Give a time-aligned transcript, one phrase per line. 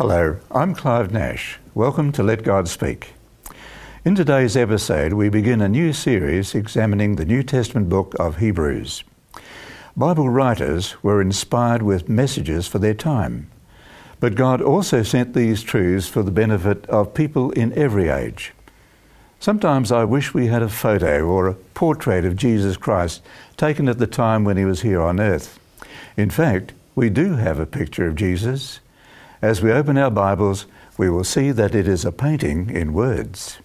[0.00, 1.58] Hello, I'm Clive Nash.
[1.74, 3.12] Welcome to Let God Speak.
[4.02, 9.04] In today's episode, we begin a new series examining the New Testament book of Hebrews.
[9.94, 13.50] Bible writers were inspired with messages for their time,
[14.20, 18.54] but God also sent these truths for the benefit of people in every age.
[19.38, 23.20] Sometimes I wish we had a photo or a portrait of Jesus Christ
[23.58, 25.60] taken at the time when he was here on earth.
[26.16, 28.80] In fact, we do have a picture of Jesus.
[29.42, 30.66] As we open our Bibles,
[30.98, 33.60] we will see that it is a painting in words.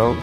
[0.00, 0.16] Well,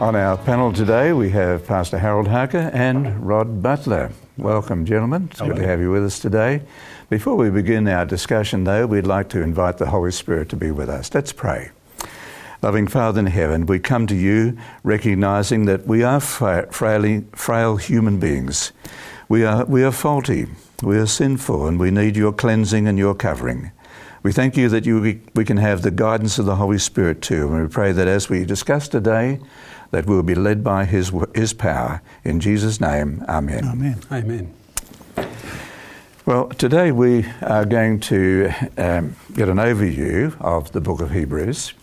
[0.00, 4.10] on our panel today, we have Pastor Harold Harker and Rod Butler.
[4.36, 5.28] Welcome, gentlemen.
[5.30, 5.54] It's Hello.
[5.54, 6.62] good to have you with us today.
[7.08, 10.72] Before we begin our discussion, though, we'd like to invite the Holy Spirit to be
[10.72, 11.14] with us.
[11.14, 11.70] Let's pray.
[12.62, 17.76] Loving Father in heaven, we come to you recognizing that we are fra- frail, frail
[17.76, 18.72] human beings.
[19.28, 20.46] We are, we are faulty,
[20.82, 23.70] we are sinful, and we need your cleansing and your covering.
[24.22, 27.52] We thank you that you, we can have the guidance of the Holy Spirit too,
[27.52, 29.40] and we pray that as we discuss today,
[29.90, 32.00] that we'll be led by His, His power.
[32.22, 33.64] In Jesus' name, Amen.
[33.64, 34.00] Amen.
[34.12, 34.54] Amen.
[36.24, 41.74] Well, today we are going to um, get an overview of the book of Hebrews,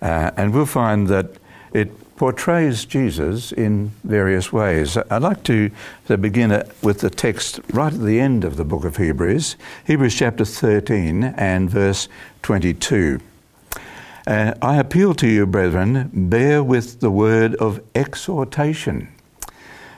[0.00, 1.32] uh, and we'll find that
[1.74, 4.96] it portrays Jesus in various ways.
[4.96, 5.70] I'd like to,
[6.08, 6.50] begin
[6.82, 9.54] with the text right at the end of the book of Hebrews,
[9.86, 12.08] Hebrews chapter 13 and verse
[12.42, 13.20] 22.
[14.26, 19.08] Uh, I appeal to you, brethren, bear with the word of exhortation,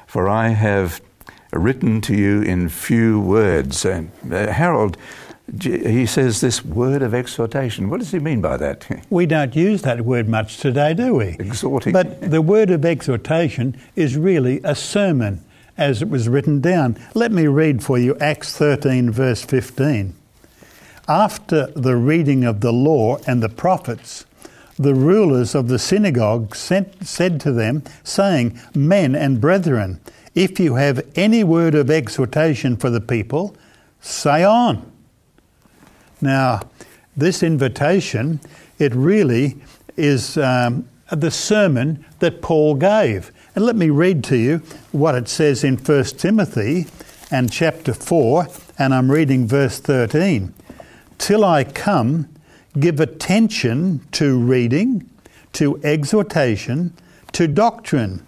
[0.07, 1.01] for I have
[1.55, 3.87] written to you in few words.
[3.87, 4.99] Uh, Harold,
[5.61, 7.89] he says this word of exhortation.
[7.91, 8.87] What does he mean by that?
[9.11, 11.37] We don't use that word much today, do we?
[11.39, 11.93] Exhorting.
[11.93, 15.45] But the word of exhortation is really a sermon
[15.77, 16.97] as it was written down.
[17.15, 20.15] Let me read for you Acts 13, verse 15.
[21.09, 24.27] After the reading of the law and the prophets,
[24.79, 30.01] the rulers of the synagogue sent, said to them, saying, Men and brethren,
[30.35, 33.57] if you have any word of exhortation for the people,
[34.01, 34.90] say on.
[36.21, 36.61] Now,
[37.17, 38.41] this invitation,
[38.79, 39.57] it really
[39.97, 43.33] is um, the sermon that Paul gave.
[43.55, 44.59] And let me read to you
[44.93, 46.87] what it says in 1 Timothy
[47.31, 48.47] and chapter 4,
[48.79, 50.55] and I'm reading verse 13.
[51.19, 52.29] Till I come,
[52.79, 55.09] give attention to reading,
[55.55, 56.95] to exhortation,
[57.33, 58.25] to doctrine.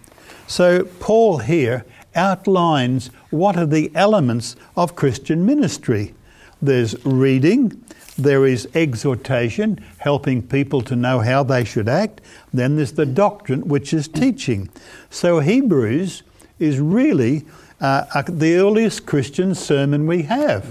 [0.47, 6.13] So, Paul here outlines what are the elements of Christian ministry.
[6.63, 7.83] There's reading,
[8.17, 12.21] there is exhortation, helping people to know how they should act.
[12.53, 14.69] Then there's the doctrine, which is teaching.
[15.09, 16.23] So Hebrews
[16.59, 17.45] is really
[17.81, 20.63] uh, the earliest Christian sermon we have.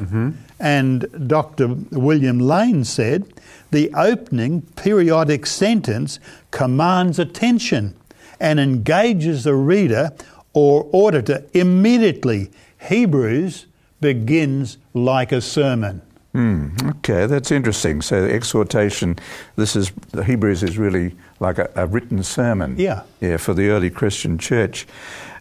[0.58, 1.68] And Dr.
[1.90, 3.26] William Lane said
[3.70, 6.20] the opening periodic sentence
[6.52, 7.94] commands attention
[8.40, 10.12] and engages the reader
[10.54, 12.50] or auditor immediately.
[12.88, 13.66] Hebrews
[14.02, 16.02] begins like a sermon.
[16.32, 18.02] Hmm, okay, that's interesting.
[18.02, 19.18] So, exhortation,
[19.56, 22.76] this is, the Hebrews is really like a, a written sermon.
[22.78, 23.02] Yeah.
[23.20, 24.86] Yeah, for the early Christian church.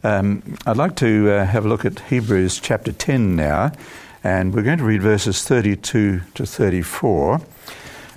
[0.04, 3.72] Um, I'd like to uh, have a look at Hebrews chapter 10 now,
[4.24, 7.42] and we're going to read verses 32 to 34.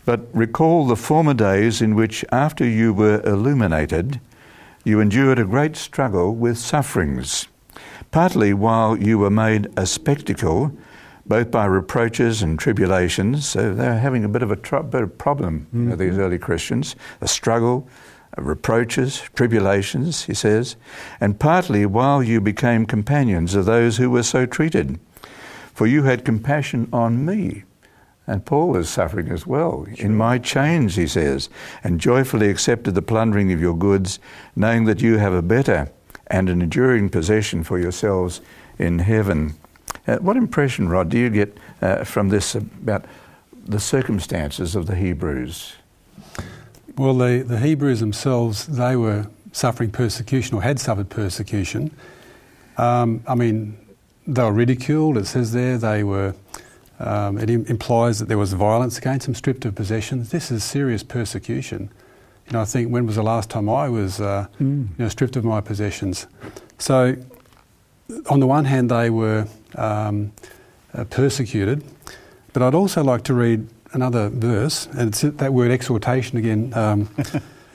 [0.04, 4.20] But recall the former days in which, after you were illuminated,
[4.82, 7.46] you endured a great struggle with sufferings,
[8.10, 10.72] partly while you were made a spectacle,
[11.26, 13.46] both by reproaches and tribulations.
[13.48, 16.38] So they're having a bit of a tr- bit of problem, you know, these early
[16.38, 17.88] Christians, a struggle,
[18.36, 20.76] uh, reproaches, tribulations, he says,
[21.20, 24.98] and partly while you became companions of those who were so treated.
[25.72, 27.64] For you had compassion on me.
[28.26, 29.86] And Paul was suffering as well.
[29.96, 31.50] In my chains, he says,
[31.82, 34.18] and joyfully accepted the plundering of your goods,
[34.56, 35.90] knowing that you have a better
[36.28, 38.40] and an enduring possession for yourselves
[38.78, 39.54] in heaven.
[40.06, 43.04] Uh, what impression, Rod, do you get uh, from this about
[43.66, 45.74] the circumstances of the Hebrews?
[46.96, 51.90] Well, the, the Hebrews themselves, they were suffering persecution or had suffered persecution.
[52.76, 53.78] Um, I mean,
[54.26, 55.78] they were ridiculed, it says there.
[55.78, 56.34] They were,
[56.98, 60.30] um, it im- implies that there was violence against them, stripped of possessions.
[60.30, 61.90] This is serious persecution.
[62.46, 65.36] You know, I think when was the last time I was uh, you know, stripped
[65.36, 66.26] of my possessions?
[66.78, 67.16] So,
[68.28, 69.46] on the one hand, they were
[69.76, 70.32] um,
[70.92, 71.82] uh, persecuted,
[72.52, 76.72] but I'd also like to read another verse, and it's that word exhortation again.
[76.74, 77.08] Um,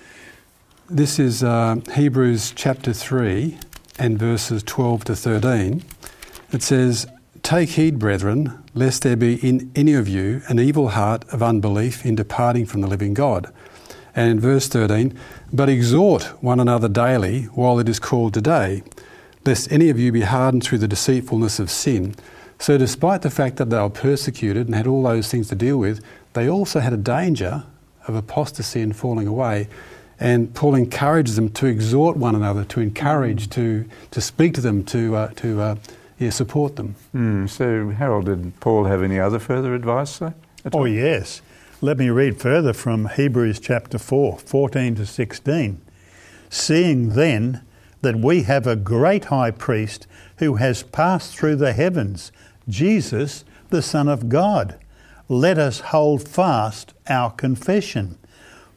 [0.89, 3.57] this is uh, Hebrews chapter 3
[3.97, 5.83] and verses 12 to 13.
[6.51, 7.07] It says,
[7.41, 12.05] Take heed, brethren, lest there be in any of you an evil heart of unbelief
[12.05, 13.51] in departing from the living God.
[14.19, 15.17] And in verse 13,
[15.53, 18.83] But exhort one another daily while it is called today,
[19.45, 22.15] lest any of you be hardened through the deceitfulness of sin.
[22.59, 25.77] So, despite the fact that they were persecuted and had all those things to deal
[25.77, 27.63] with, they also had a danger
[28.09, 29.69] of apostasy and falling away.
[30.19, 34.83] And Paul encourages them to exhort one another, to encourage, to, to speak to them,
[34.87, 35.75] to, uh, to uh,
[36.17, 36.95] yeah, support them.
[37.15, 40.17] Mm, so, Harold, did Paul have any other further advice?
[40.17, 40.33] Though,
[40.73, 41.41] oh, yes.
[41.81, 45.79] Let me read further from Hebrews chapter 4, 14 to 16.
[46.49, 47.61] Seeing then
[48.01, 50.05] that we have a great high priest
[50.39, 52.33] who has passed through the heavens,
[52.67, 54.77] Jesus, the Son of God,
[55.29, 58.17] let us hold fast our confession.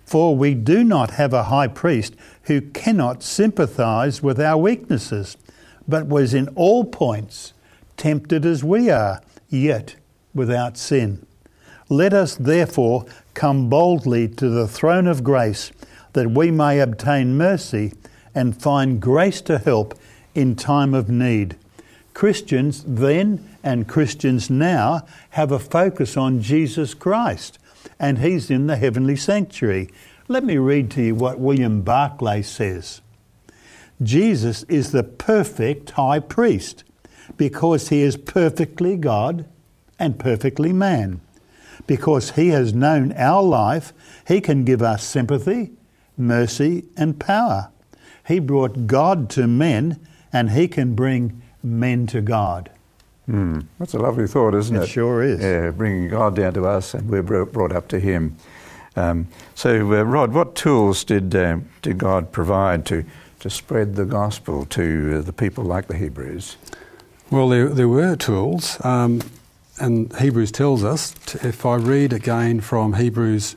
[0.04, 2.14] For we do not have a high priest
[2.44, 5.36] who cannot sympathize with our weaknesses,
[5.88, 7.52] but was in all points
[7.96, 9.96] tempted as we are, yet
[10.32, 11.26] without sin.
[11.92, 13.04] Let us therefore
[13.34, 15.72] come boldly to the throne of grace
[16.14, 17.92] that we may obtain mercy
[18.34, 19.98] and find grace to help
[20.34, 21.54] in time of need.
[22.14, 27.58] Christians then and Christians now have a focus on Jesus Christ,
[27.98, 29.90] and He's in the heavenly sanctuary.
[30.28, 33.02] Let me read to you what William Barclay says
[34.02, 36.84] Jesus is the perfect high priest
[37.36, 39.44] because He is perfectly God
[39.98, 41.20] and perfectly man
[41.86, 43.92] because He has known our life,
[44.26, 45.72] He can give us sympathy,
[46.16, 47.70] mercy, and power.
[48.26, 49.98] He brought God to men,
[50.32, 52.70] and He can bring men to God.
[53.28, 54.82] Mm, that's a lovely thought, isn't it?
[54.82, 55.40] It sure is.
[55.40, 58.36] Yeah, bringing God down to us, and we're brought up to Him.
[58.96, 63.04] Um, so, uh, Rod, what tools did uh, did God provide to
[63.40, 66.56] to spread the gospel to uh, the people like the Hebrews?
[67.30, 68.78] Well, there, there were tools.
[68.84, 69.20] Um,
[69.82, 71.12] and Hebrews tells us,
[71.44, 73.56] if I read again from Hebrews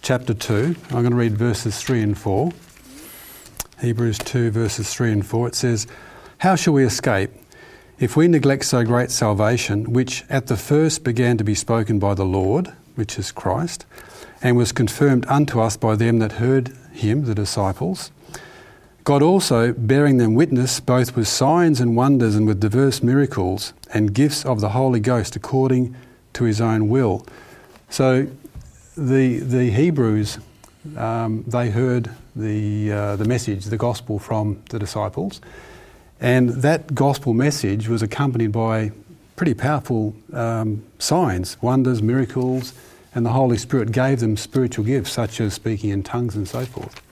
[0.00, 2.52] chapter 2, I'm going to read verses 3 and 4.
[3.80, 5.88] Hebrews 2, verses 3 and 4, it says,
[6.38, 7.32] How shall we escape
[7.98, 12.14] if we neglect so great salvation, which at the first began to be spoken by
[12.14, 13.84] the Lord, which is Christ,
[14.40, 18.12] and was confirmed unto us by them that heard him, the disciples?
[19.06, 24.12] God also, bearing them witness, both with signs and wonders and with diverse miracles and
[24.12, 25.94] gifts of the Holy Ghost according
[26.32, 27.24] to his own will.
[27.88, 28.26] So
[28.96, 30.40] the, the Hebrews,
[30.96, 35.40] um, they heard the, uh, the message, the gospel from the disciples,
[36.18, 38.90] and that gospel message was accompanied by
[39.36, 42.74] pretty powerful um, signs, wonders, miracles,
[43.14, 46.64] and the Holy Spirit gave them spiritual gifts such as speaking in tongues and so
[46.64, 47.05] forth.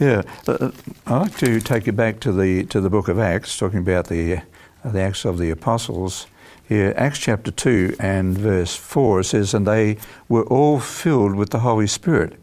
[0.00, 0.70] Yeah, uh, uh,
[1.06, 4.06] I'd like to take you back to the to the book of Acts, talking about
[4.06, 6.26] the uh, the Acts of the Apostles.
[6.66, 11.58] Here, Acts chapter two and verse four says, "And they were all filled with the
[11.58, 12.40] Holy Spirit,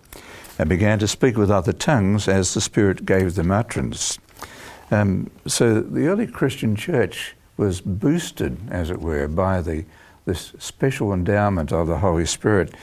[0.59, 4.19] and began to speak with other tongues as the Spirit gave them utterance."
[4.91, 9.83] Um, so the early Christian church was boosted, as it were, by the
[10.25, 12.75] this special endowment of the Holy Spirit.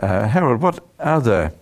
[0.00, 1.52] Uh, Harold, what other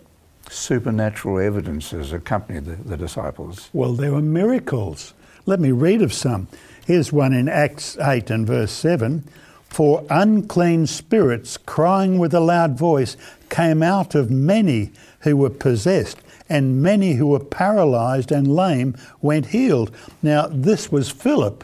[0.49, 3.69] supernatural evidences accompanied the, the disciples?
[3.73, 5.13] Well, there were miracles.
[5.45, 6.47] Let me read of some.
[6.85, 9.23] Here's one in Acts 8 and verse 7.
[9.69, 13.17] For unclean spirits, crying with a loud voice,
[13.49, 19.47] came out of many who were possessed, and many who were paralyzed and lame went
[19.47, 19.91] healed.
[20.21, 21.63] Now, this was Philip,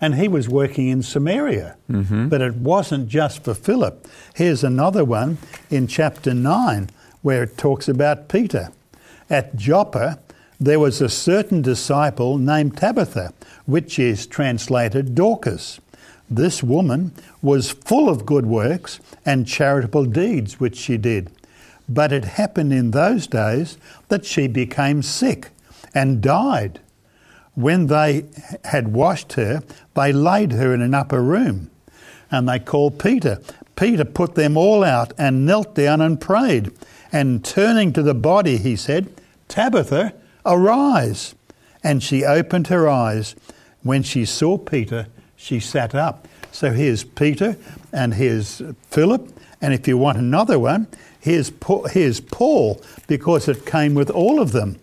[0.00, 1.76] and he was working in Samaria.
[1.90, 2.28] Mm-hmm.
[2.28, 4.06] But it wasn't just for Philip.
[4.34, 5.38] Here's another one
[5.70, 6.90] in chapter 9
[7.28, 8.70] where it talks about Peter.
[9.28, 10.18] At Joppa,
[10.58, 13.34] there was a certain disciple named Tabitha,
[13.66, 15.78] which is translated Dorcas.
[16.30, 21.30] This woman was full of good works and charitable deeds which she did.
[21.86, 23.76] But it happened in those days
[24.08, 25.50] that she became sick
[25.92, 26.80] and died.
[27.54, 28.24] When they
[28.64, 29.62] had washed her,
[29.94, 31.70] they laid her in an upper room.
[32.30, 33.42] And they called Peter.
[33.76, 36.72] Peter put them all out and knelt down and prayed.
[37.12, 39.08] And turning to the body, he said,
[39.48, 41.34] Tabitha, arise.
[41.82, 43.34] And she opened her eyes.
[43.82, 46.26] When she saw Peter, she sat up.
[46.50, 47.56] So here's Peter
[47.92, 48.60] and here's
[48.90, 49.32] Philip.
[49.60, 50.86] And if you want another one,
[51.20, 54.78] here's Paul, here's Paul because it came with all of them.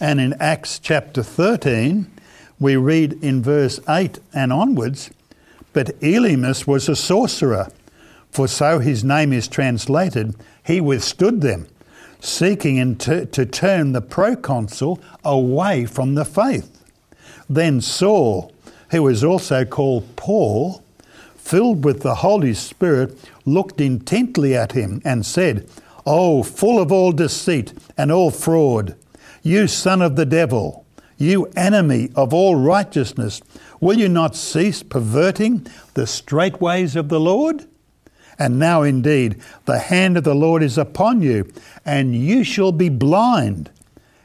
[0.00, 2.10] And in Acts chapter 13,
[2.58, 5.10] we read in verse 8 and onwards,
[5.72, 7.70] but Elymas was a sorcerer,
[8.30, 10.34] for so his name is translated.
[10.64, 11.66] He withstood them,
[12.20, 16.84] seeking to, to turn the proconsul away from the faith.
[17.48, 18.52] Then Saul,
[18.90, 20.84] who was also called Paul,
[21.36, 25.68] filled with the Holy Spirit, looked intently at him and said,
[26.06, 28.96] Oh, full of all deceit and all fraud,
[29.42, 30.86] you son of the devil,
[31.18, 33.42] you enemy of all righteousness,
[33.80, 37.66] will you not cease perverting the straight ways of the Lord?
[38.40, 41.52] And now indeed the hand of the Lord is upon you,
[41.84, 43.70] and you shall be blind.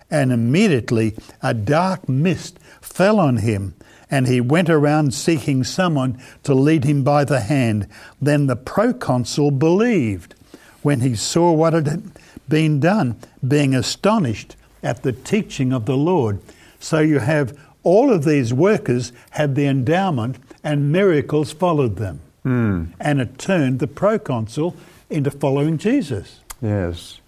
[0.10, 3.75] And immediately a dark mist fell on him,
[4.10, 7.89] and he went around seeking someone to lead him by the hand.
[8.22, 10.34] Then the proconsul believed
[10.81, 12.10] when he saw what had
[12.48, 16.39] been done, being astonished at the teaching of the Lord.
[16.79, 22.22] So you have all of these workers had the endowment, and miracles followed them.
[22.46, 22.94] Mm.
[23.00, 24.75] And it turned the proconsul
[25.10, 26.40] into following Jesus.
[26.62, 27.20] Yes.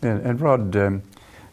[0.00, 1.02] And, and Rod, um,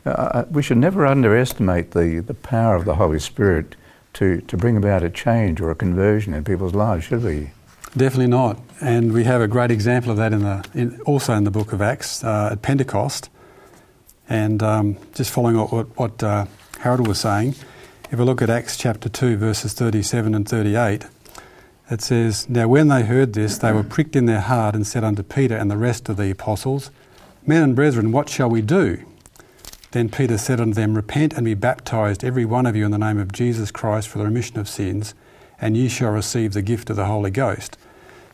[0.05, 3.75] uh, we should never underestimate the, the power of the Holy Spirit
[4.13, 7.51] to, to bring about a change or a conversion in people's lives, should we?
[7.95, 8.59] Definitely not.
[8.81, 11.73] And we have a great example of that in the, in, also in the book
[11.73, 13.29] of Acts uh, at Pentecost.
[14.27, 16.45] And um, just following up what, what uh,
[16.79, 17.55] Harold was saying,
[18.11, 21.05] if we look at Acts chapter 2, verses 37 and 38,
[21.89, 25.03] it says, Now when they heard this, they were pricked in their heart and said
[25.03, 26.91] unto Peter and the rest of the apostles,
[27.45, 29.03] Men and brethren, what shall we do?
[29.91, 32.97] Then Peter said unto them, Repent and be baptized, every one of you, in the
[32.97, 35.15] name of Jesus Christ for the remission of sins,
[35.59, 37.77] and ye shall receive the gift of the Holy Ghost.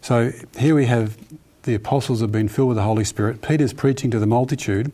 [0.01, 1.17] So here we have
[1.63, 3.41] the apostles have been filled with the Holy Spirit.
[3.41, 4.91] Peter's preaching to the multitude,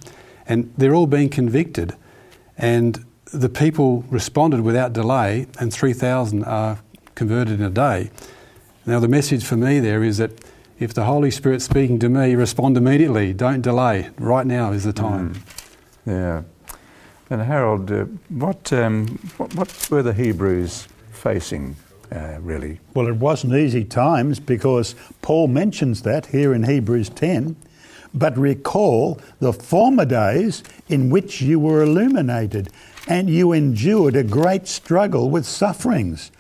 [0.47, 1.95] and they're all being convicted.
[2.57, 6.79] And the people responded without delay, and 3,000 are
[7.15, 8.11] converted in a day.
[8.85, 10.31] Now, the message for me there is that
[10.79, 13.33] if the Holy Spirit's speaking to me, respond immediately.
[13.33, 14.09] Don't delay.
[14.17, 15.35] Right now is the time.
[15.35, 15.41] Mm.
[16.07, 16.41] Yeah.
[17.29, 19.07] And Harold, uh, what, um,
[19.37, 21.75] what, what were the Hebrews facing,
[22.11, 22.79] uh, really?
[22.95, 27.55] Well, it wasn't easy times because Paul mentions that here in Hebrews 10.
[28.13, 32.69] But recall the former days in which you were illuminated
[33.07, 36.31] and you endured a great struggle with sufferings,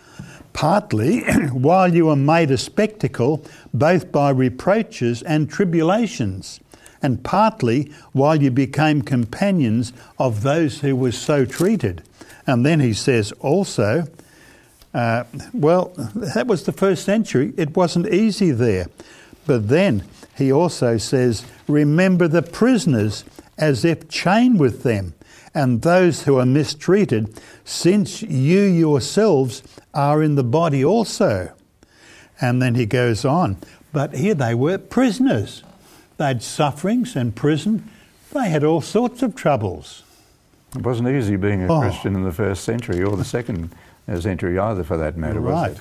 [0.53, 6.59] partly while you were made a spectacle both by reproaches and tribulations
[7.01, 12.03] and partly while you became companions of those who were so treated.
[12.45, 14.07] And then he says also,
[14.93, 17.53] uh, well, that was the first century.
[17.57, 18.87] It wasn't easy there.
[19.47, 20.03] But then
[20.37, 23.23] he also says, remember the prisoners
[23.57, 25.13] as if chained with them,
[25.53, 29.61] and those who are mistreated, since you yourselves
[29.93, 31.51] are in the body also.
[32.39, 33.57] And then he goes on,
[33.93, 35.63] but here they were prisoners.
[36.17, 37.89] They had sufferings and prison.
[38.33, 40.03] They had all sorts of troubles.
[40.75, 41.81] It wasn't easy being a Oh.
[41.81, 43.69] Christian in the first century or the second
[44.19, 45.71] century either, for that matter, was Right.
[45.71, 45.79] it?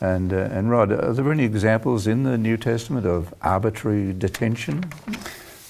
[0.00, 4.84] And, uh, and Rod, are there any examples in the New Testament of arbitrary detention?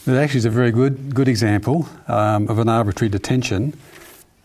[0.05, 3.73] It actually is a very good, good example um, of an arbitrary detention.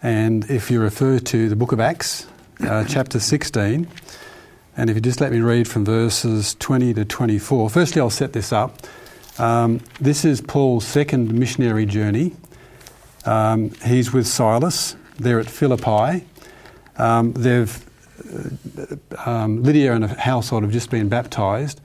[0.04, 2.28] And if you refer to the book of Acts,
[2.60, 3.88] uh, chapter 16,
[4.78, 7.72] and if you just let me read from verses 20 to 24.
[7.72, 8.82] Firstly, I'll set this up.
[9.40, 12.36] Um, this is Paul's second missionary journey.
[13.26, 14.96] Um, he's with Silas.
[15.18, 16.24] They're at Philippi.
[17.00, 17.84] Um, they've
[18.32, 21.82] uh, um, Lydia and her household have just been baptized,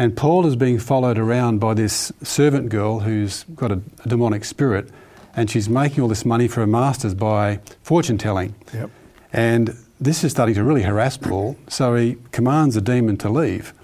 [0.00, 4.44] and Paul is being followed around by this servant girl who's got a, a demonic
[4.46, 4.88] spirit,
[5.36, 8.54] and she's making all this money for her masters by fortune telling.
[8.72, 8.90] Yep.
[9.32, 13.74] And this is starting to really harass Paul, so he commands the demon to leave,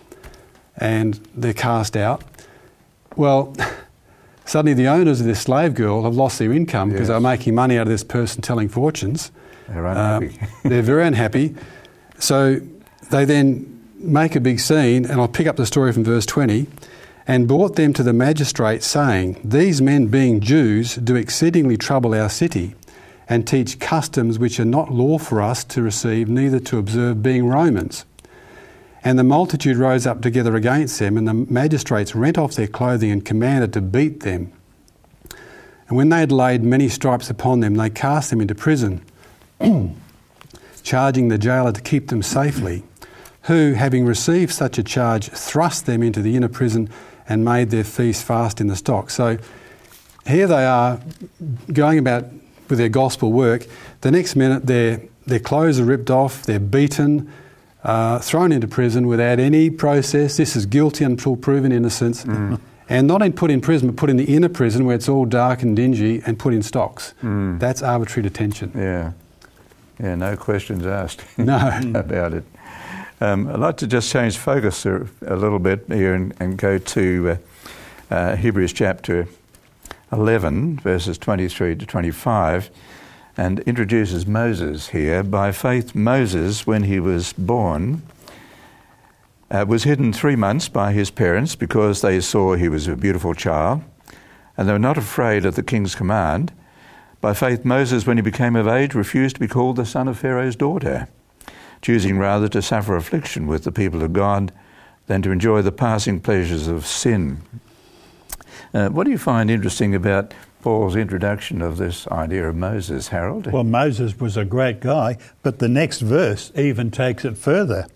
[0.78, 2.24] and they're cast out.
[3.14, 3.54] Well,
[4.46, 7.08] suddenly the owners of this slave girl have lost their income because Yes.
[7.08, 9.30] they're making money out of this person telling fortunes.
[9.68, 10.30] They're Um,
[10.64, 11.54] they're very unhappy.
[12.18, 12.60] So
[13.10, 16.66] they then make a big scene, and I'll pick up the story from verse 20.
[17.28, 22.28] And brought them to the magistrate, saying, These men, being Jews, do exceedingly trouble our
[22.28, 22.76] city,
[23.28, 27.48] and teach customs which are not law for us to receive, neither to observe, being
[27.48, 28.04] Romans.
[29.02, 33.10] And the multitude rose up together against them, and the magistrates rent off their clothing
[33.10, 34.52] and commanded to beat them.
[35.88, 39.04] And when they had laid many stripes upon them, they cast them into prison,
[40.82, 42.84] charging the jailer to keep them safely,
[43.46, 46.88] who, having received such a charge, thrust them into the inner prison
[47.28, 49.10] and made their feast fast in the stock.
[49.10, 49.38] So
[50.26, 51.00] here they are
[51.72, 52.24] going about
[52.68, 53.66] with their gospel work.
[54.00, 57.32] The next minute, their, their clothes are ripped off, they're beaten,
[57.84, 60.36] uh, thrown into prison without any process.
[60.36, 62.24] This is guilty until proven innocence.
[62.24, 62.60] Mm.
[62.88, 65.24] And not in put in prison, but put in the inner prison where it's all
[65.24, 67.14] dark and dingy and put in stocks.
[67.22, 67.60] Mm.
[67.60, 68.72] That's arbitrary detention.
[68.74, 69.12] Yeah.
[70.00, 71.80] Yeah, no questions asked no.
[71.94, 72.44] about it.
[73.18, 76.76] Um, I'd like to just change focus a, a little bit here and, and go
[76.76, 77.38] to
[78.10, 79.26] uh, uh, Hebrews chapter
[80.12, 82.70] 11, verses 23 to 25,
[83.38, 85.22] and introduces Moses here.
[85.22, 88.02] By faith, Moses, when he was born,
[89.50, 93.32] uh, was hidden three months by his parents because they saw he was a beautiful
[93.32, 93.82] child,
[94.58, 96.52] and they were not afraid of the king's command.
[97.22, 100.18] By faith, Moses, when he became of age, refused to be called the son of
[100.18, 101.08] Pharaoh's daughter,
[101.86, 104.50] choosing rather to suffer affliction with the people of God
[105.06, 107.40] than to enjoy the passing pleasures of sin.
[108.74, 113.52] Uh, what do you find interesting about Paul's introduction of this idea of Moses, Harold?
[113.52, 117.86] Well, Moses was a great guy, but the next verse even takes it further.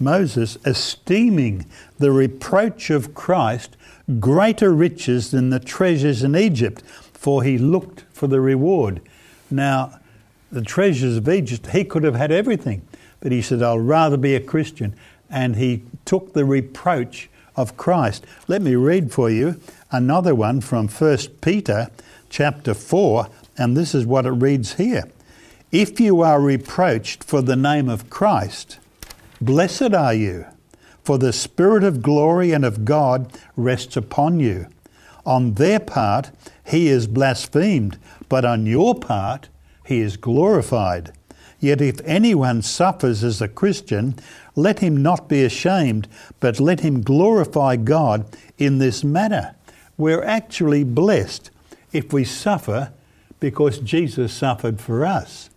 [0.00, 1.66] Moses, esteeming
[1.98, 3.76] the reproach of Christ
[4.18, 9.00] greater riches than the treasures in Egypt, for he looked for the reward.
[9.52, 10.00] Now,
[10.50, 12.82] the treasures of Egypt, he could have had everything,
[13.20, 14.94] but he said, I'll rather be a Christian.
[15.28, 18.24] And he took the reproach of Christ.
[18.48, 21.88] Let me read for you another one from 1 Peter
[22.28, 25.04] chapter 4, and this is what it reads here.
[25.72, 28.78] If you are reproached for the name of Christ,
[29.40, 30.46] blessed are you,
[31.02, 34.66] for the Spirit of glory and of God rests upon you.
[35.24, 36.30] On their part,
[36.64, 39.48] he is blasphemed, but on your part,
[39.84, 41.12] he is glorified.
[41.66, 44.14] Yet if anyone suffers as a Christian,
[44.54, 46.06] let him not be ashamed,
[46.38, 48.24] but let him glorify God
[48.56, 49.56] in this manner.
[49.96, 51.50] We're actually blessed
[51.90, 52.92] if we suffer
[53.40, 55.50] because Jesus suffered for us.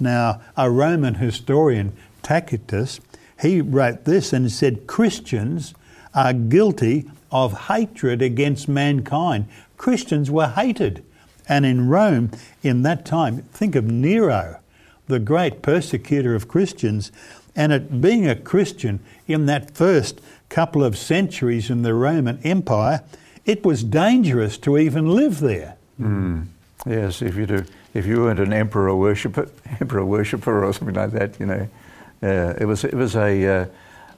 [0.00, 1.92] Now, a Roman historian,
[2.24, 2.98] Tacitus,
[3.40, 5.72] he wrote this and said Christians
[6.14, 9.46] are guilty of hatred against mankind.
[9.76, 11.04] Christians were hated.
[11.48, 12.32] And in Rome,
[12.64, 14.58] in that time, think of Nero,
[15.06, 17.12] the great persecutor of Christians.
[17.56, 23.02] And it being a Christian in that first couple of centuries in the Roman Empire,
[23.44, 25.76] it was dangerous to even live there.
[26.00, 26.46] Mm.
[26.86, 27.64] Yes, if you do,
[27.94, 29.48] if you weren't an emperor worshipper,
[29.80, 31.68] emperor worshipper or something like that, you know,
[32.22, 33.66] uh, it was it was a uh,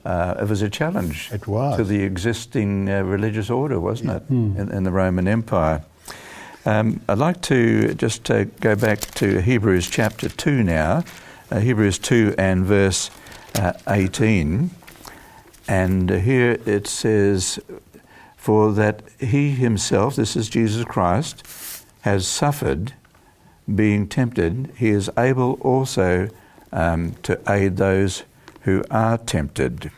[0.05, 1.77] uh, it was a challenge it was.
[1.77, 4.57] to the existing uh, religious order, wasn't it, mm.
[4.57, 5.83] in, in, the Roman Empire?
[6.67, 11.05] Um, I'd like to just uh, go back to Hebrews chapter two now,
[11.49, 13.09] uh, Hebrews two and verse
[13.87, 14.71] eighteen,
[15.69, 17.61] and here it says
[18.37, 21.47] for that he himself, this is Jesus Christ,
[22.01, 22.95] has suffered
[23.73, 26.29] being tempted, he is able also
[26.73, 28.25] um, to aid those
[28.63, 29.93] who are tempted.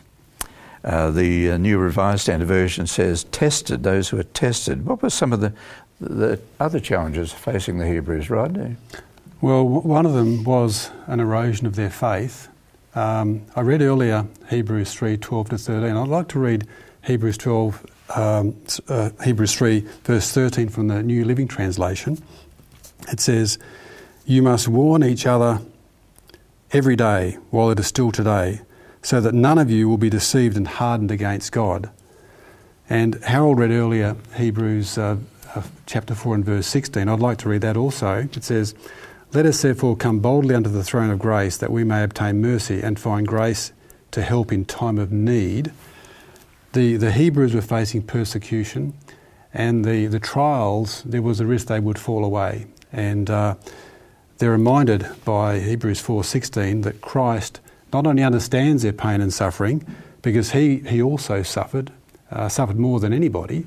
[0.83, 4.85] Uh, the uh, New Revised Standard Version says tested, those who are tested.
[4.85, 5.51] What were some of the,
[5.99, 8.77] the other challenges facing the Hebrews, Rod?
[9.41, 12.47] Well, one of them was an erosion of their faith.
[12.95, 15.95] Um, I read earlier Hebrews 3 12 to 13.
[15.95, 16.67] I'd like to read
[17.03, 17.85] Hebrews 12
[18.15, 18.55] um,
[18.87, 22.21] uh, Hebrews 3, verse 13 from the New Living Translation.
[23.07, 23.59] It says,
[24.25, 25.61] You must warn each other
[26.71, 28.61] every day while it is still today,
[29.01, 31.89] so that none of you will be deceived and hardened against God.
[32.89, 35.17] And Harold read earlier Hebrews uh,
[35.85, 37.07] chapter 4 and verse 16.
[37.07, 38.27] I'd like to read that also.
[38.33, 38.75] It says,
[39.33, 42.81] Let us therefore come boldly unto the throne of grace, that we may obtain mercy
[42.81, 43.71] and find grace
[44.11, 45.71] to help in time of need
[46.73, 48.93] the, the Hebrews were facing persecution,
[49.53, 52.67] and the, the trials, there was a risk they would fall away.
[52.91, 53.55] And uh,
[54.37, 57.59] they're reminded by Hebrews 4.16 that Christ
[57.91, 59.83] not only understands their pain and suffering,
[60.21, 61.91] because he, he also suffered,
[62.31, 63.65] uh, suffered more than anybody,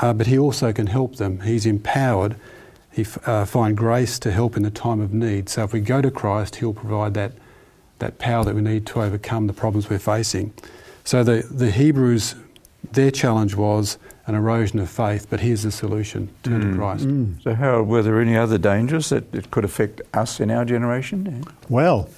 [0.00, 1.40] uh, but he also can help them.
[1.40, 2.36] He's empowered.
[2.92, 5.48] He f- uh, find grace to help in the time of need.
[5.48, 7.32] So if we go to Christ, he'll provide that,
[7.98, 10.54] that power that we need to overcome the problems we're facing.
[11.04, 12.34] So the, the Hebrews,
[12.92, 16.72] their challenge was an erosion of faith, but here's the solution turn mm.
[16.72, 17.06] to Christ.
[17.06, 17.42] Mm.
[17.42, 21.44] So, Harold, were there any other dangers that it could affect us in our generation?
[21.68, 22.08] Well,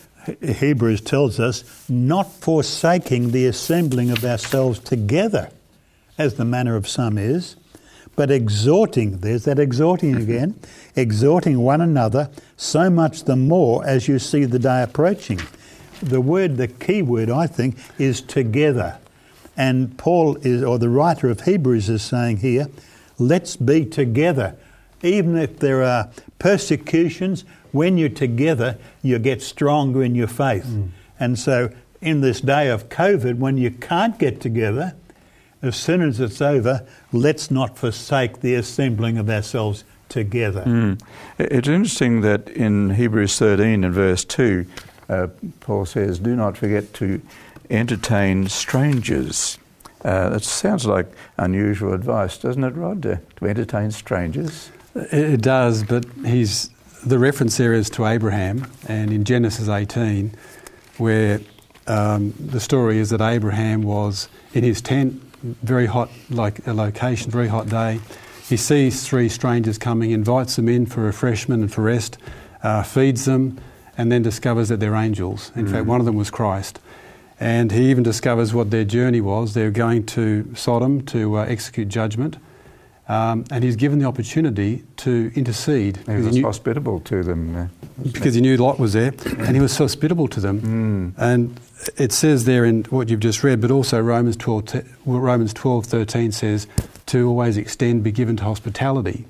[0.42, 5.50] Hebrews tells us not forsaking the assembling of ourselves together,
[6.16, 7.56] as the manner of some is,
[8.18, 10.58] but exhorting, there's that exhorting again,
[10.96, 15.40] exhorting one another, so much the more as you see the day approaching
[16.02, 18.98] the word, the key word, I think, is together.
[19.56, 22.66] And Paul is, or the writer of Hebrews is saying here,
[23.20, 24.56] let's be together.
[25.00, 30.66] Even if there are persecutions, when you're together, you get stronger in your faith.
[30.66, 30.88] Mm.
[31.20, 34.96] And so, in this day of COVID, when you can't get together,
[35.62, 40.64] as soon as it's over, let's not forsake the assembling of ourselves together.
[40.64, 41.00] Mm.
[41.38, 44.66] It's interesting that in Hebrews 13 and verse 2,
[45.08, 45.28] uh,
[45.60, 47.20] Paul says, Do not forget to
[47.70, 49.58] entertain strangers.
[50.04, 54.70] Uh, that sounds like unusual advice, doesn't it, Rod, to, to entertain strangers?
[54.94, 56.70] It, it does, but he's
[57.04, 60.32] the reference there is to Abraham, and in Genesis 18,
[60.98, 61.40] where
[61.86, 67.30] um, the story is that Abraham was in his tent, very hot, like a location,
[67.30, 68.00] very hot day.
[68.48, 72.18] He sees three strangers coming, invites them in for refreshment and for rest,
[72.62, 73.58] uh, feeds them,
[73.96, 75.52] and then discovers that they're angels.
[75.54, 75.70] In mm.
[75.70, 76.80] fact, one of them was Christ.
[77.40, 79.54] And he even discovers what their journey was.
[79.54, 82.36] They're going to Sodom to uh, execute judgment.
[83.08, 85.98] Um, and he's given the opportunity to intercede.
[86.06, 87.56] He was he knew, hospitable to them.
[87.56, 87.66] Uh,
[88.12, 90.60] because he knew Lot was there, and he was so hospitable to them.
[90.60, 91.22] Mm.
[91.22, 91.60] And
[91.96, 96.32] it says there in what you've just read, but also Romans 12, Romans 12 13
[96.32, 96.66] says
[97.06, 99.26] to always extend, be given to hospitality.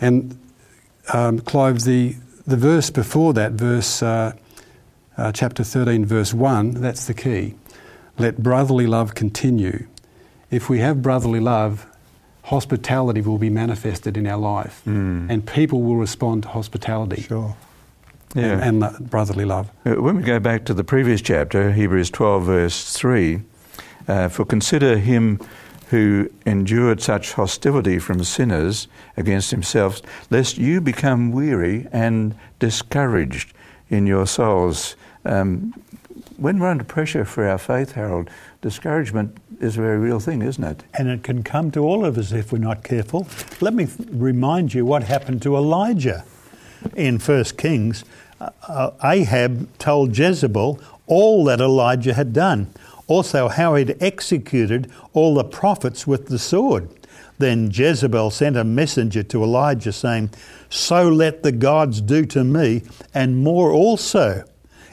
[0.00, 0.38] And
[1.12, 2.16] um, Clive, the,
[2.46, 4.32] the verse before that, verse uh,
[5.16, 7.54] uh, chapter 13, verse 1, that's the key.
[8.18, 9.86] Let brotherly love continue.
[10.50, 11.86] If we have brotherly love,
[12.44, 15.30] hospitality will be manifested in our life, mm.
[15.30, 17.22] and people will respond to hospitality.
[17.22, 17.56] Sure.
[18.34, 18.66] Yeah.
[18.66, 19.70] And, and brotherly love.
[19.84, 23.42] Uh, when we go back to the previous chapter, Hebrews 12, verse 3,
[24.08, 25.38] uh, for consider him
[25.90, 33.52] who endured such hostility from sinners against himself, lest you become weary and discouraged
[33.90, 34.96] in your souls.
[35.26, 35.74] Um,
[36.38, 38.30] when we're under pressure for our faith, Harold,
[38.62, 40.82] discouragement is a very real thing, isn't it?
[40.94, 43.28] And it can come to all of us if we're not careful.
[43.60, 46.24] Let me th- remind you what happened to Elijah
[46.96, 48.04] in 1 Kings.
[48.42, 52.72] Uh, uh, Ahab told Jezebel all that Elijah had done,
[53.06, 56.88] also how he'd executed all the prophets with the sword.
[57.38, 60.30] Then Jezebel sent a messenger to Elijah saying,
[60.68, 62.82] So let the gods do to me,
[63.14, 64.44] and more also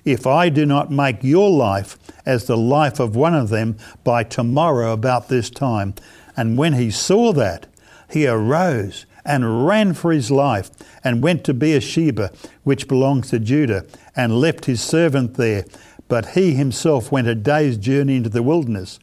[0.05, 4.23] if I do not make your life as the life of one of them by
[4.23, 5.95] tomorrow about this time.
[6.37, 7.65] And when he saw that,
[8.11, 10.69] he arose and ran for his life
[11.03, 12.31] and went to Beersheba,
[12.63, 15.65] which belongs to Judah, and left his servant there.
[16.07, 18.99] But he himself went a day's journey into the wilderness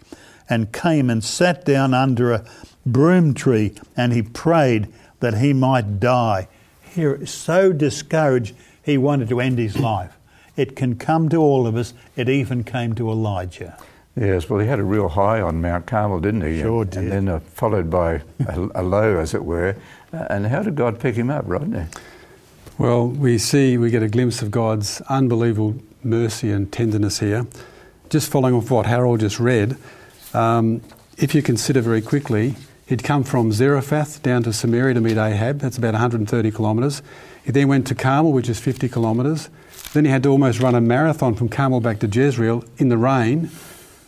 [0.49, 2.45] and came and sat down under a
[2.85, 6.49] broom tree and he prayed that he might die.
[6.83, 10.17] Here, so discouraged, he wanted to end his life.
[10.57, 11.93] It can come to all of us.
[12.17, 13.77] It even came to Elijah.
[14.19, 16.63] Yes, well, he had a real high on Mount Carmel, didn't he?
[16.63, 17.03] Sure and, did.
[17.03, 19.77] And then uh, followed by a, a, low, as it were.
[20.13, 21.87] Uh, and how did God pick him up, Rodney?
[22.79, 27.47] Well, we see, we get a glimpse of God's unbelievable mercy and tenderness here.
[28.11, 29.77] Just following off what Harold just read,
[30.35, 30.83] um,
[31.17, 32.55] if you consider very quickly,
[32.87, 35.59] he'd come from Zarephath down to Samaria to meet Ahab.
[35.59, 37.03] That's about 130 kilometres.
[37.45, 39.49] He then went to Carmel, which is 50 kilometres.
[39.93, 42.99] Then he had to almost run a marathon from Carmel back to Jezreel in the
[42.99, 43.51] rain.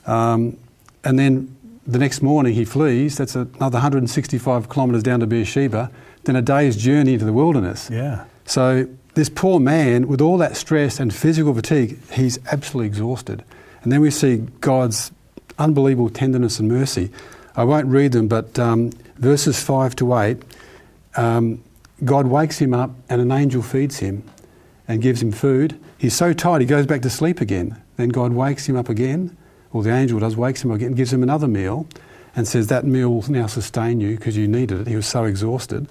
[0.07, 0.57] Um,
[1.05, 1.57] and then
[1.89, 3.17] the next morning he flees.
[3.17, 5.91] That's another 165 kilometres down to Beersheba.
[6.25, 7.89] Then a day's journey into the wilderness.
[7.91, 8.27] Yeah.
[8.45, 13.43] So this poor man, with all that stress and physical fatigue, he's absolutely exhausted.
[13.83, 15.11] And then we see God's
[15.59, 17.11] unbelievable tenderness and mercy.
[17.57, 20.43] I won't read them, but um, verses 5 to 8,
[21.17, 21.65] um,
[22.05, 24.23] God wakes him up and an angel feeds him
[24.87, 25.81] and gives him food.
[25.97, 27.81] He's so tired, he goes back to sleep again.
[27.97, 29.37] Then God wakes him up again,
[29.73, 31.87] or the angel does, wakes him up again, gives him another meal,
[32.35, 34.87] and says, That meal will now sustain you because you needed it.
[34.87, 35.89] He was so exhausted.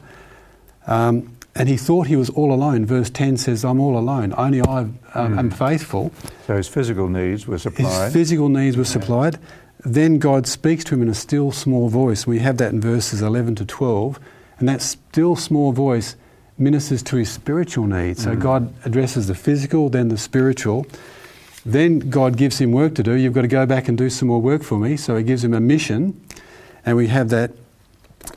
[0.87, 2.85] Um, and he thought he was all alone.
[2.85, 4.33] Verse 10 says, I'm all alone.
[4.37, 5.39] Only I um, mm.
[5.39, 6.11] am faithful.
[6.45, 8.05] So his physical needs were supplied.
[8.05, 8.89] His physical needs were yeah.
[8.89, 9.39] supplied.
[9.83, 12.27] Then God speaks to him in a still small voice.
[12.27, 14.19] We have that in verses 11 to 12.
[14.59, 16.15] And that still small voice
[16.59, 18.23] ministers to his spiritual needs.
[18.23, 18.41] So mm.
[18.41, 20.85] God addresses the physical, then the spiritual.
[21.67, 23.12] Then God gives him work to do.
[23.12, 24.95] You've got to go back and do some more work for me.
[24.95, 26.19] So he gives him a mission.
[26.86, 27.51] And we have that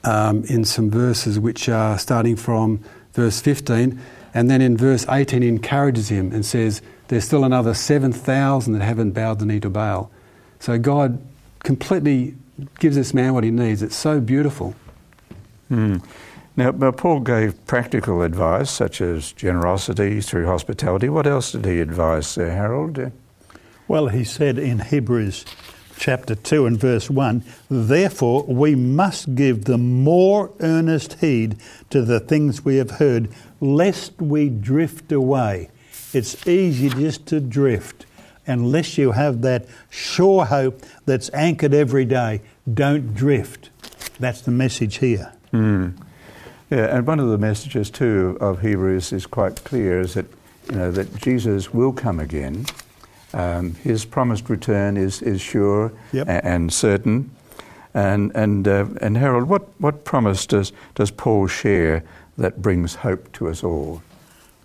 [0.03, 4.01] um, in some verses which are starting from verse 15.
[4.35, 8.83] And then in verse 18, he encourages him and says, There's still another 7,000 that
[8.83, 10.11] haven't bowed the knee to Baal.
[10.59, 11.25] So God
[11.61, 12.35] completely
[12.81, 13.81] gives this man what he needs.
[13.81, 14.75] It's so beautiful.
[15.71, 16.05] Mm.
[16.57, 21.09] Now, Paul gave practical advice such as generosity through hospitality.
[21.09, 23.13] What else did he advise there, Harold?
[23.89, 25.45] Well, he said in Hebrews
[25.97, 31.57] chapter 2 and verse 1 Therefore, we must give the more earnest heed
[31.91, 33.29] to the things we have heard,
[33.61, 35.71] lest we drift away.
[36.13, 38.07] It's easy just to drift
[38.47, 42.41] unless you have that sure hope that's anchored every day.
[42.73, 43.71] Don't drift.
[44.19, 45.33] That's the message here.
[45.53, 45.95] Mm.
[46.71, 50.27] Yeah, and one of the messages too of Hebrews is quite clear: is that
[50.71, 52.67] you know that Jesus will come again.
[53.35, 56.29] Um, his promised return is is sure Yep.
[56.29, 57.31] a- and certain.
[57.93, 62.05] And and uh, and Harold, what what promise does does Paul share
[62.39, 64.03] that brings hope to us all?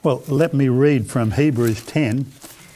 [0.03, 2.27] Well, let me read from Hebrews 10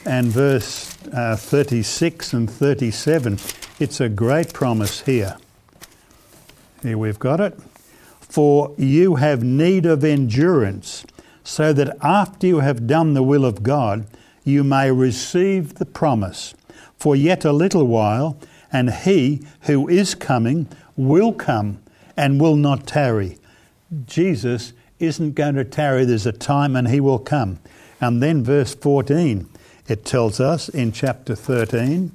[0.04, 3.38] and verse uh, 36 and 37.
[3.78, 5.36] It's a great promise here.
[6.82, 7.56] Here we've got it.
[8.30, 11.04] For you have need of endurance,
[11.42, 14.06] so that after you have done the will of God,
[14.44, 16.54] you may receive the promise.
[16.96, 18.38] For yet a little while,
[18.72, 21.82] and he who is coming will come
[22.16, 23.36] and will not tarry.
[24.06, 26.04] Jesus isn't going to tarry.
[26.04, 27.58] There's a time and he will come.
[28.00, 29.48] And then verse 14,
[29.88, 32.12] it tells us in chapter 13,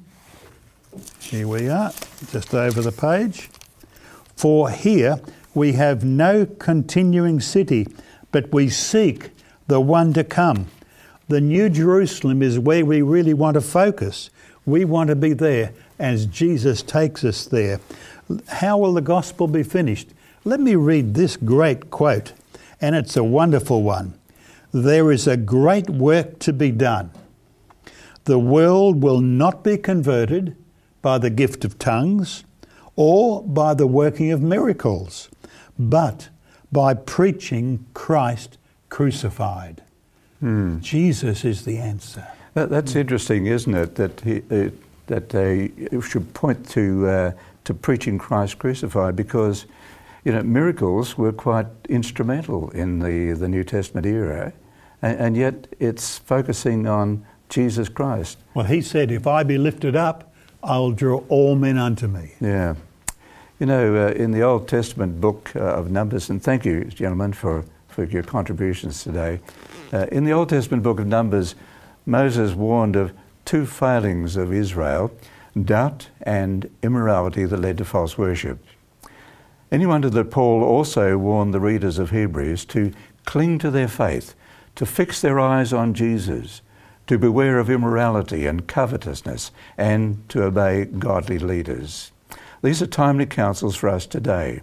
[1.20, 1.92] here we are,
[2.30, 3.50] just over the page.
[4.34, 5.20] For here
[5.56, 7.88] we have no continuing city,
[8.30, 9.30] but we seek
[9.66, 10.66] the one to come.
[11.28, 14.30] The New Jerusalem is where we really want to focus.
[14.66, 17.80] We want to be there as Jesus takes us there.
[18.48, 20.08] How will the gospel be finished?
[20.44, 22.34] Let me read this great quote,
[22.80, 24.14] and it's a wonderful one.
[24.72, 27.10] There is a great work to be done.
[28.24, 30.54] The world will not be converted
[31.00, 32.44] by the gift of tongues
[32.94, 35.28] or by the working of miracles,
[35.78, 36.28] but
[36.72, 38.58] by preaching Christ
[38.88, 39.82] crucified.
[40.80, 42.26] Jesus is the answer.
[42.54, 43.94] That, that's interesting, isn't it?
[43.96, 44.70] That he, uh,
[45.06, 47.32] that they should point to uh,
[47.64, 49.66] to preaching Christ crucified because
[50.24, 54.52] you know miracles were quite instrumental in the, the New Testament era,
[55.02, 58.38] and, and yet it's focusing on Jesus Christ.
[58.54, 62.32] Well, he said, If I be lifted up, I'll draw all men unto me.
[62.40, 62.74] Yeah.
[63.58, 67.32] You know, uh, in the Old Testament book uh, of Numbers, and thank you, gentlemen,
[67.32, 69.40] for, for your contributions today.
[69.94, 71.54] Uh, in the Old Testament book of Numbers,
[72.04, 73.14] Moses warned of
[73.46, 75.10] two failings of Israel
[75.64, 78.62] doubt and immorality that led to false worship.
[79.70, 82.92] And you wonder that Paul also warned the readers of Hebrews to
[83.24, 84.34] cling to their faith,
[84.74, 86.60] to fix their eyes on Jesus,
[87.06, 92.12] to beware of immorality and covetousness, and to obey godly leaders.
[92.66, 94.60] These are timely counsels for us today.